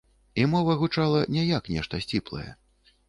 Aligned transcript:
І 0.35 0.45
мова 0.53 0.75
гучала 0.79 1.21
не 1.37 1.43
як 1.51 1.69
нешта 1.75 2.01
сціплае. 2.07 2.47